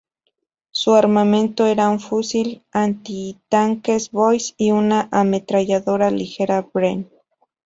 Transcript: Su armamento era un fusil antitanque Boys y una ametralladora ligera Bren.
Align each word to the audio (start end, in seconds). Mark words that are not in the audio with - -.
Su 0.71 0.95
armamento 0.95 1.67
era 1.67 1.87
un 1.89 1.99
fusil 1.99 2.63
antitanque 2.71 3.99
Boys 4.11 4.55
y 4.57 4.71
una 4.71 5.07
ametralladora 5.11 6.09
ligera 6.09 6.67
Bren. 6.73 7.07